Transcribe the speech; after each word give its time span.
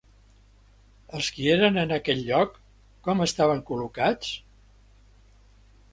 Els 1.17 1.27
qui 1.35 1.45
eren 1.57 1.77
en 1.83 1.93
aquell 1.99 2.23
lloc, 2.31 2.57
com 3.09 3.21
estaven 3.27 3.63
col·locats? 3.71 4.33